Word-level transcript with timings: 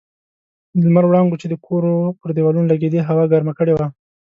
د 0.79 0.81
لمر 0.87 1.05
وړانګو 1.07 1.39
چې 1.41 1.47
د 1.49 1.55
کورو 1.65 1.93
پر 2.19 2.29
دېوالو 2.35 2.69
لګېدې 2.71 2.99
هوا 3.09 3.25
ګرمه 3.31 3.53
کړې 3.59 3.73
وه. 3.75 3.85